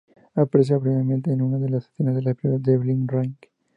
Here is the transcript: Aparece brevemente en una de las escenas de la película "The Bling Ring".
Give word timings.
Aparece 0.33 0.75
brevemente 0.79 1.31
en 1.31 1.43
una 1.43 1.59
de 1.59 1.69
las 1.69 1.87
escenas 1.87 2.15
de 2.15 2.23
la 2.23 2.33
película 2.33 2.59
"The 2.59 2.75
Bling 2.79 3.07
Ring". 3.07 3.35